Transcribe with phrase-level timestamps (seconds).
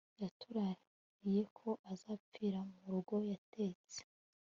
[0.21, 3.15] yaturahiye ko azapfira murugo.
[3.31, 3.99] yatetse